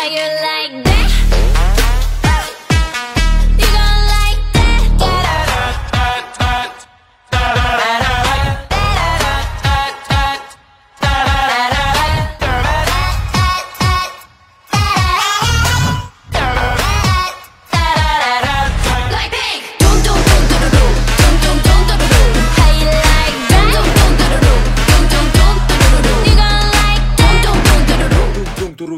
[0.00, 1.49] How you like that?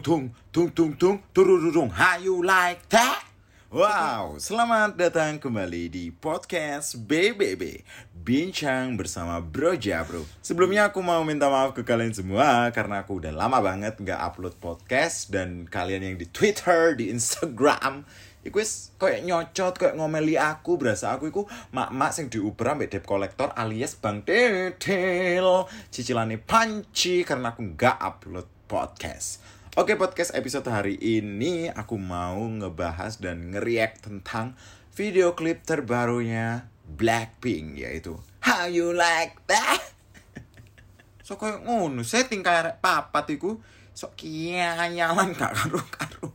[0.00, 0.96] Tung tung tung
[1.36, 1.90] tung tung.
[1.92, 3.20] How you like that?
[3.68, 7.84] Wow, selamat datang kembali di podcast BBB
[8.16, 13.28] Bincang bersama Bro Jabro Sebelumnya aku mau minta maaf ke kalian semua Karena aku udah
[13.28, 18.08] lama banget nggak upload podcast Dan kalian yang di Twitter, di Instagram
[18.40, 18.56] Iku
[18.96, 21.44] kayak nyocot, kayak ngomeli aku Berasa aku iku
[21.76, 28.48] mak-mak sing diuber ambek debt collector alias Bang Detail Cicilannya panci karena aku nggak upload
[28.64, 34.58] podcast Oke podcast episode hari ini aku mau ngebahas dan ngeriak tentang
[34.98, 39.78] video klip terbarunya Blackpink yaitu How You Like That.
[41.26, 43.62] So kayak ngono setting kayak papat iku.
[43.94, 46.34] Sok kianyalan gak karu-karuan.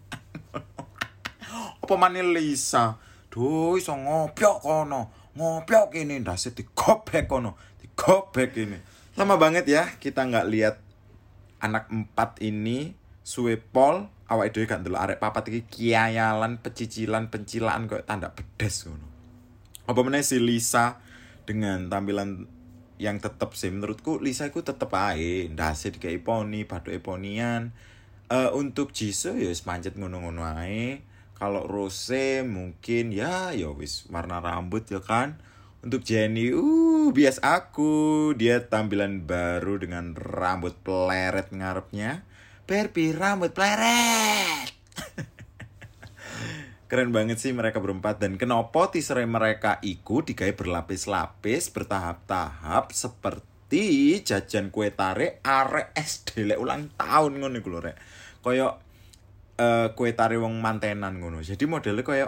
[1.83, 2.95] Apa maneh Lisa?
[3.27, 5.11] Duh iso ngopiok kono.
[5.36, 7.59] Ngopiok ini ndase digobek kono.
[7.83, 10.75] Digobek ini lama banget ya kita nggak lihat
[11.64, 12.95] anak empat ini
[13.26, 18.86] suwe pol awake dhewe gak ndelok arek papat iki kiayalan pecicilan pencilaan kok tanda pedes
[18.86, 19.08] ngono.
[19.90, 21.02] Apa meneh si Lisa
[21.50, 22.45] dengan tampilan
[23.02, 23.73] yang tetep sih?
[23.73, 27.73] Menurutku Lisa itu tetep ae ndase dikai poni paduke ponian.
[28.30, 31.02] Eh untuk Jisoo ya pancet ngono-ngono ae.
[31.36, 35.42] Kalau Rose mungkin ya ya wis warna rambut ya kan.
[35.82, 42.26] Untuk Jenny uh bias aku dia tampilan baru dengan rambut pleret ngarepnya
[42.66, 44.73] Barbie rambut pleret
[46.89, 54.73] Keren banget sih mereka berempat dan kenapa teaser mereka iku digawe berlapis-lapis bertahap-tahap seperti jajan
[54.73, 57.98] kue tarik arek SD lek ulang tahun ngono iku lho rek.
[58.42, 58.81] Koyo
[59.58, 61.42] eh kue tarik wong mantenan ngono.
[61.42, 62.27] Jadi modelnya koyo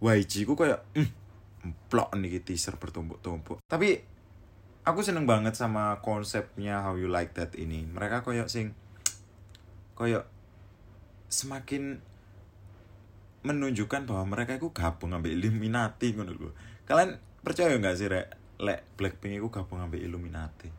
[0.00, 3.64] YG ku koyo mm, plok nih teaser bertumpuk-tumpuk.
[3.64, 3.96] Tapi
[4.84, 7.84] aku seneng banget sama konsepnya How You Like That ini.
[7.88, 8.76] Mereka koyo sing
[10.00, 10.24] koyo
[11.28, 12.00] semakin
[13.44, 16.56] menunjukkan bahwa mereka itu gabung ngambil Illuminati ngono lho.
[16.88, 20.72] Kalian percaya nggak sih rek lek Blackpink itu gabung ngambil Illuminati?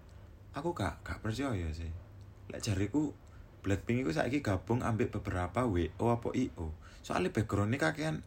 [0.57, 1.93] Aku gak gak percaya sih.
[2.49, 3.13] Lek jariku
[3.61, 6.73] Blackpink itu saiki gabung ambek beberapa WO apa IO.
[7.05, 8.25] Soalnya backgroundnya kakean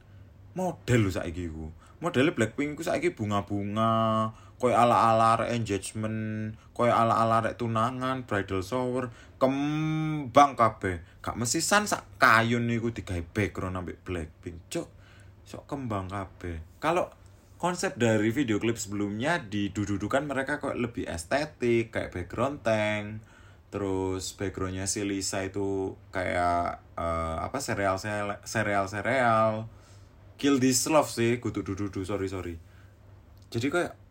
[0.55, 1.75] model lho saiki iku.
[1.99, 4.31] Modelnya Blackpink iku saiki bunga-bunga,
[4.65, 11.05] koyo ala-ala engagement, koyo ala-ala arek tunangan, bridal shower, kembang kabeh.
[11.21, 14.57] Gak mesisan sak kayun niku digawe background ambek Blackpink.
[14.73, 14.89] Cuk,
[15.45, 16.65] sok kembang kabeh.
[16.81, 17.13] Kalau
[17.61, 23.21] konsep dari video klip sebelumnya didudukan mereka kok lebih estetik, kayak background tank.
[23.69, 28.01] Terus backgroundnya si Lisa itu kayak eh, apa serial
[28.49, 29.69] serial serial
[30.41, 32.57] Kill This Love sih, kudu dudu sorry sorry.
[33.53, 34.04] Jadi kayak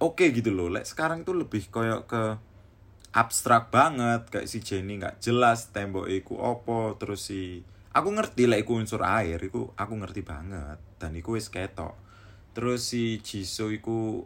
[0.00, 0.68] oke gitu loh.
[0.68, 2.22] Like sekarang tuh lebih kayak ke
[3.16, 4.28] abstrak banget.
[4.28, 7.64] Kayak si Jenny nggak jelas tembok iku opo terus si
[7.96, 10.78] aku ngerti lah iku unsur air iku aku ngerti banget.
[11.00, 11.96] Dan iku wis ketok.
[12.56, 14.24] Terus si Jisoo iku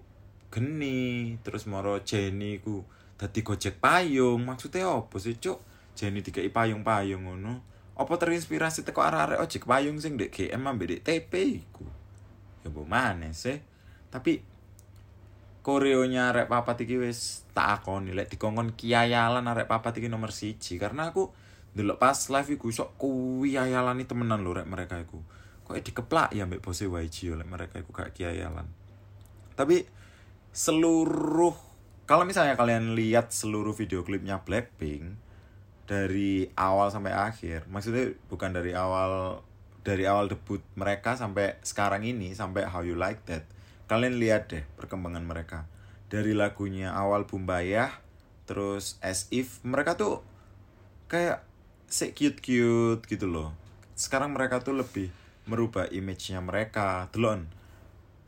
[0.50, 2.82] geni terus moro Jenny iku
[3.18, 4.42] dadi gojek payung.
[4.46, 5.58] Maksudnya apa sih cuk?
[5.94, 7.54] Jenny dikai payung-payung ngono.
[7.98, 11.84] Apa terinspirasi teko arek-arek ojek payung sing dek GM ambek dek TP iku?
[12.64, 13.60] Ya mbok maneh sih.
[14.08, 14.40] Tapi
[15.60, 20.80] koreonya arek papat iki wis tak akoni lek dikongkon kiayalan arek papat iki nomor siji.
[20.80, 21.28] Karena aku
[21.76, 25.20] ndelok pas live iku sok kuwi ayalani temenan lho rek mereka iku.
[25.68, 28.66] Kok dikeplak ya mbek bose YG yo lek mereka iku gak kiayalan.
[29.54, 29.84] Tapi
[30.50, 31.54] seluruh
[32.10, 35.14] kalau misalnya kalian lihat seluruh video klipnya Blackpink
[35.86, 39.42] dari awal sampai akhir maksudnya bukan dari awal
[39.86, 43.46] dari awal debut mereka sampai sekarang ini sampai How You Like That
[43.90, 45.66] kalian lihat deh perkembangan mereka.
[46.06, 47.90] Dari lagunya awal Bumbayah
[48.46, 50.22] terus As If mereka tuh
[51.10, 51.42] kayak
[51.90, 53.50] se cute cute gitu loh.
[53.98, 55.10] Sekarang mereka tuh lebih
[55.50, 57.10] merubah image-nya mereka.
[57.10, 57.50] Delon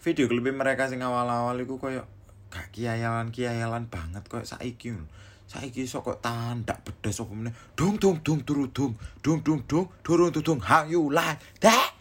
[0.02, 2.10] video klip mereka sing awal-awal itu kayak
[2.50, 4.98] gak kiayalan kiayalan banget kayak saiki
[5.46, 7.54] saiki sok kok tandak bedes apa meneh.
[7.78, 8.98] Dung dung dung turu dung.
[9.22, 10.58] Dung dung dung turun dung
[10.90, 11.94] you like that?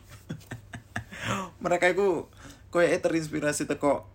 [1.64, 2.26] Mereka itu
[2.72, 4.08] kayak terinspirasi teko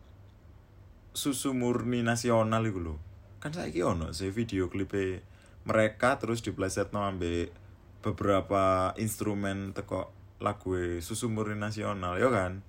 [1.13, 2.95] susu murni nasional iku lho.
[3.37, 5.21] Kan saiki ono sih video klipe
[5.69, 7.53] mereka terus diplesetno ambek
[8.01, 10.09] beberapa instrumen teko
[10.41, 10.73] lagu
[11.05, 12.65] susu murni nasional ya kan?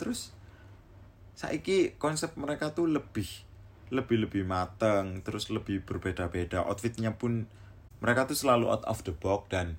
[0.00, 0.32] Terus
[1.36, 3.28] saiki konsep mereka tuh lebih
[3.92, 6.64] lebih lebih mateng terus lebih berbeda-beda.
[6.64, 7.44] Outfitnya pun
[8.00, 9.76] mereka tuh selalu out of the box dan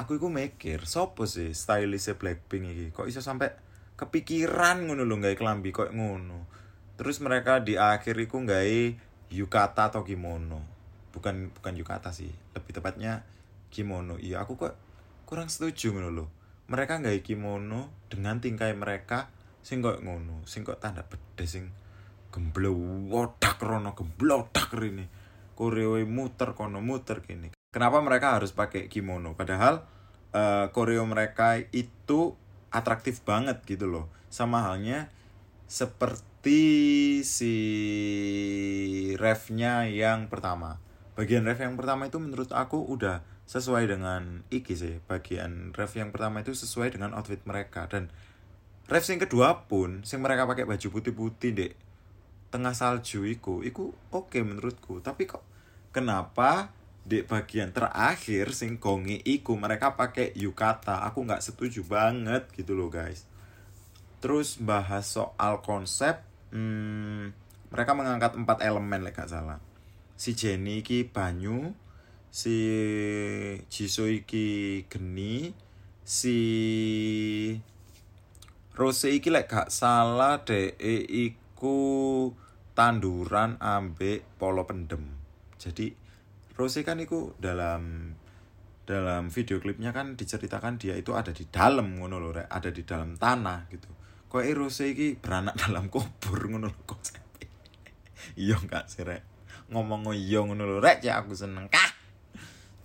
[0.00, 2.86] aku itu mikir sopo sih stylistnya Blackpink iki?
[2.96, 3.69] Kok iso sampai
[4.00, 6.48] kepikiran ngono lho gawe kelambi kok ngono.
[6.96, 8.80] Terus mereka di akhir iku gawe
[9.28, 10.64] yukata atau kimono.
[11.12, 13.28] Bukan bukan yukata sih lebih tepatnya
[13.68, 14.16] kimono.
[14.16, 14.74] Iya aku kok
[15.28, 16.26] kurang setuju ngono lho.
[16.72, 19.28] Mereka gawe kimono dengan tingkai mereka
[19.60, 21.68] sing kok ngono sing kok tanda pedes sing
[22.32, 25.12] gemblowodak rono gemblodak rene.
[25.52, 29.38] Koreoe muter kono muter kini kenapa mereka harus pakai kimono?
[29.38, 29.86] Padahal
[30.34, 32.34] eh, koreo mereka itu
[32.70, 34.06] atraktif banget gitu loh.
[34.30, 35.10] Sama halnya
[35.70, 37.56] seperti si
[39.18, 40.82] refnya yang pertama.
[41.14, 45.02] Bagian ref yang pertama itu menurut aku udah sesuai dengan iki sih.
[45.04, 47.90] Bagian ref yang pertama itu sesuai dengan outfit mereka.
[47.90, 48.08] Dan
[48.88, 51.74] ref yang kedua pun sing mereka pakai baju putih-putih dek
[52.50, 54.98] tengah salju iku iku oke menurutku.
[55.04, 55.44] Tapi kok
[55.94, 61.02] kenapa di bagian terakhir sing gongi iku mereka pakai yukata.
[61.08, 63.26] Aku nggak setuju banget gitu loh guys.
[64.20, 66.20] Terus bahas soal konsep
[66.52, 67.32] hmm,
[67.70, 69.62] mereka mengangkat empat elemen lek gak salah.
[70.18, 71.72] Si Jenny iki banyu
[72.28, 72.56] si
[73.66, 75.50] Jisoo iki geni
[76.04, 76.38] si
[78.76, 81.78] Rose iki lek gak salah DE iku
[82.76, 85.06] tanduran ambek polo pendem.
[85.56, 85.94] Jadi
[86.60, 88.12] Rose kan iku dalam
[88.84, 92.84] dalam video klipnya kan diceritakan dia itu ada di dalam ngono lho rek, ada di
[92.84, 93.88] dalam tanah gitu.
[94.28, 97.48] Kok Rose iki beranak dalam kubur ngono lho konsepnya.
[98.36, 99.24] Iya enggak sih rek?
[99.72, 101.96] Ngomong iya ngono lho rek ya aku seneng kah.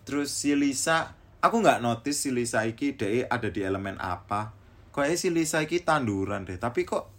[0.07, 1.11] Terus si Lisa,
[1.43, 4.55] aku nggak notice si Lisa iki DE ada di elemen apa.
[4.95, 7.11] Kok si Lisa iki tanduran deh, tapi kok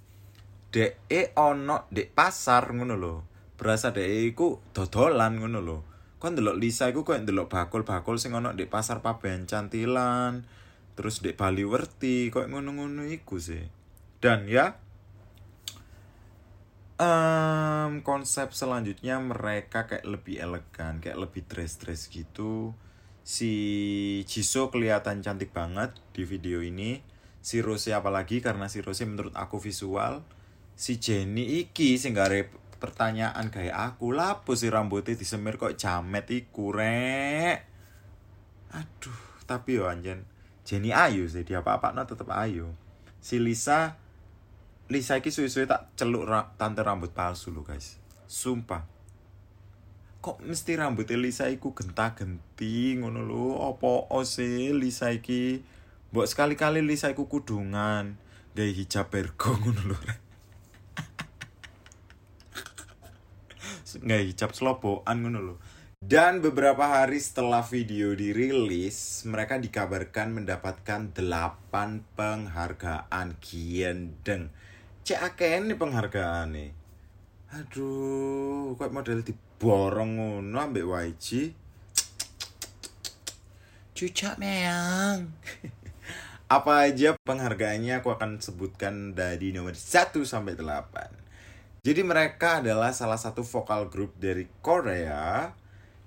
[0.73, 3.14] DE ono dek pasar ngono lho.
[3.61, 5.95] Berasa DE iku dodolan ngono lho.
[6.16, 10.48] Kon ndelok Lisa iku kok ndelok bakul-bakul sing ono dek pasar Pabean Cantilan,
[10.96, 13.60] terus dek Bali Werti, kok ngono-ngono iku sih.
[14.16, 14.80] Dan ya
[16.96, 22.72] em, konsep selanjutnya mereka kayak lebih elegan, kayak lebih dress-dress gitu.
[23.26, 23.52] Si
[24.24, 27.02] Jisoo kelihatan cantik banget di video ini.
[27.44, 30.24] Si Rose apalagi karena si Rose menurut aku visual.
[30.76, 36.73] Si Jenny iki sing gare pertanyaan kayak aku lapo si rambutnya disemir kok jamet iku
[36.73, 37.58] rek.
[38.76, 40.26] Aduh, tapi yo anjen
[40.67, 42.75] Jenny ayu sih dia apa-apa no tetep ayu.
[43.23, 43.94] Si Lisa
[44.87, 47.99] Lisa iki suwe-suwe tak celuk ra- tante rambut palsu lo guys.
[48.26, 48.87] Sumpah.
[50.23, 53.62] Kok mesti rambutnya Lisa iku genta-genti ngono lho.
[53.67, 55.62] Apa sih Lisa iki?
[56.11, 58.19] Mbok sekali-kali Lisa iku kudungan.
[58.55, 59.99] Gawe hijab bergo ngono lho.
[63.87, 65.56] Gawe hijab slobokan ngono lho.
[65.97, 74.50] Dan beberapa hari setelah video dirilis, mereka dikabarkan mendapatkan 8 penghargaan Giendeng.
[75.06, 76.71] Cek akeh nih penghargaan nih.
[77.55, 81.55] Aduh, kok model diborong ngono ambek YG.
[83.97, 85.31] Cucak meang.
[86.47, 91.25] Apa aja penghargaannya aku akan sebutkan dari nomor 1 sampai 8.
[91.87, 95.55] Jadi mereka adalah salah satu vokal grup dari Korea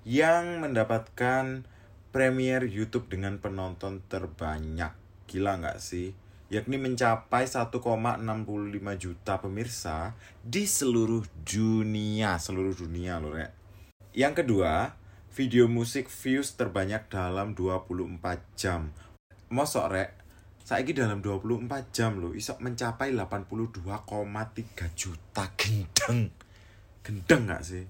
[0.04, 1.64] yang mendapatkan
[2.12, 4.92] premier YouTube dengan penonton terbanyak.
[5.24, 6.12] Gila nggak sih?
[6.52, 7.80] Yakni mencapai 1,65
[9.00, 10.12] juta pemirsa
[10.44, 13.48] di seluruh dunia, seluruh dunia loh, Rek.
[14.12, 14.92] Yang kedua,
[15.32, 18.20] video musik views terbanyak dalam 24
[18.52, 18.92] jam.
[19.48, 20.12] Mosok, Rek,
[20.64, 23.82] saiki dalam 24 jam loh, iso mencapai 82,3
[24.94, 26.30] juta gendeng.
[27.00, 27.84] Gendeng nggak sih?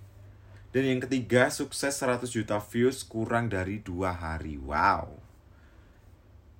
[0.71, 4.55] Dan yang ketiga, sukses 100 juta views kurang dari dua hari.
[4.55, 5.19] Wow.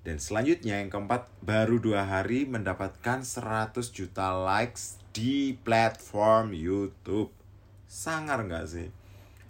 [0.03, 7.31] Dan selanjutnya yang keempat, baru dua hari mendapatkan 100 juta likes di platform YouTube.
[7.87, 8.89] Sangar nggak sih?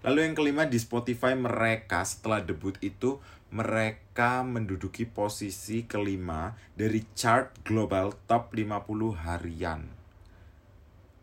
[0.01, 7.63] Lalu yang kelima di Spotify mereka setelah debut itu mereka menduduki posisi kelima dari chart
[7.67, 10.01] global top 50 harian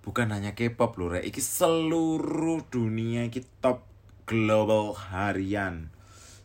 [0.08, 1.28] bukan hanya K-pop loh, Rek.
[1.28, 3.84] Iki seluruh dunia iki top
[4.24, 5.92] global harian.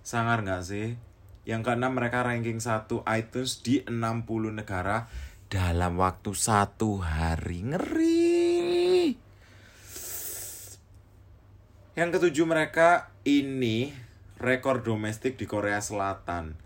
[0.03, 0.99] Sangar nggak sih?
[1.47, 5.07] Yang keenam mereka ranking 1 iTunes di 60 negara
[5.47, 7.63] dalam waktu satu hari.
[7.63, 9.15] Ngeri.
[11.95, 13.95] Yang ketujuh mereka ini
[14.43, 16.59] rekor domestik di Korea Selatan.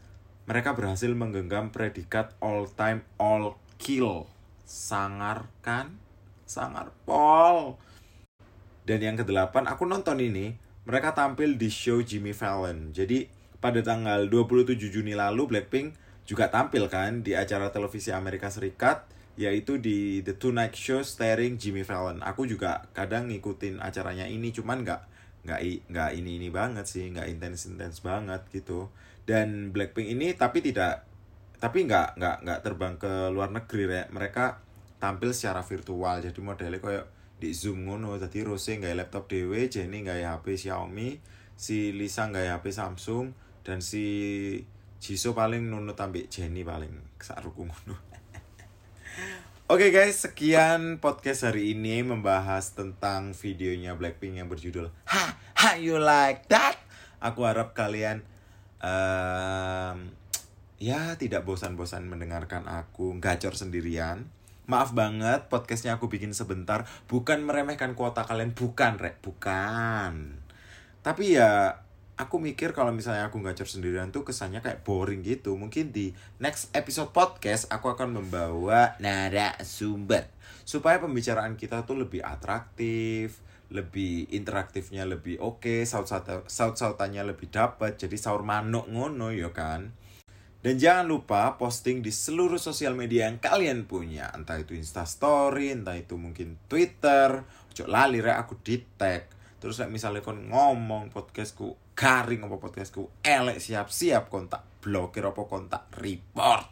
[0.50, 4.26] Mereka berhasil menggenggam predikat all time all kill.
[4.66, 5.94] Sangar kan?
[6.50, 7.78] Sangar pol.
[8.82, 10.58] Dan yang kedelapan, aku nonton ini,
[10.90, 12.98] mereka tampil di show Jimmy Fallon.
[12.98, 13.30] Jadi
[13.62, 15.94] pada tanggal 27 Juni lalu Blackpink
[16.26, 19.06] juga tampil kan di acara televisi Amerika Serikat
[19.38, 22.26] yaitu di The Tonight Show starring Jimmy Fallon.
[22.26, 25.02] Aku juga kadang ngikutin acaranya ini cuman nggak
[25.46, 28.90] nggak nggak ini ini banget sih, nggak intens intens banget gitu.
[29.28, 31.04] Dan Blackpink ini tapi tidak
[31.58, 34.04] tapi nggak nggak nggak terbang ke luar negeri ya.
[34.10, 34.46] Mereka
[34.98, 37.06] tampil secara virtual jadi modelnya kayak
[37.38, 41.22] di zoom ngono tadi Rose nggak laptop dewe Jenny nggak HP Xiaomi
[41.54, 43.30] si Lisa nggak HP Samsung
[43.62, 44.06] dan si
[44.98, 46.90] Jisoo paling nunut ambek Jenny paling
[47.22, 47.94] saruku ngono
[49.68, 56.00] Oke guys, sekian podcast hari ini membahas tentang videonya Blackpink yang berjudul Ha, ha you
[56.00, 56.80] like that?
[57.20, 58.24] Aku harap kalian
[58.80, 60.16] em,
[60.80, 64.32] ya tidak bosan-bosan mendengarkan aku gacor sendirian.
[64.72, 70.40] Maaf banget podcastnya aku bikin sebentar, bukan meremehkan kuota kalian, bukan rek, bukan.
[71.04, 71.84] Tapi ya
[72.18, 75.54] aku mikir kalau misalnya aku gacor sendirian tuh kesannya kayak boring gitu.
[75.54, 80.26] Mungkin di next episode podcast aku akan membawa narasumber
[80.66, 88.02] supaya pembicaraan kita tuh lebih atraktif, lebih interaktifnya lebih oke, saut-sautannya lebih dapat.
[88.02, 89.94] Jadi saur manuk ngono ya kan.
[90.58, 94.28] Dan jangan lupa posting di seluruh sosial media yang kalian punya.
[94.34, 97.46] Entah itu Instastory, entah itu mungkin Twitter.
[97.72, 99.30] Ojo lali rek aku di tag.
[99.62, 106.70] Terus misalnya kon ngomong podcastku garing apa podcastku elek siap-siap kontak blokir apa kontak report.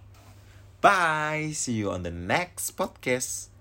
[0.78, 3.55] Bye, see you on the next podcast.